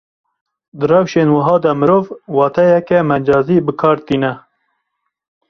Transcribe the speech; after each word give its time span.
Di 0.77 0.85
rewşên 0.91 1.29
wiha 1.35 1.55
de 1.63 1.71
mirov, 1.79 2.05
wateyeke 2.37 2.97
mecazî 3.09 3.57
bi 3.65 3.73
kar 3.81 3.97
tîne 4.05 4.33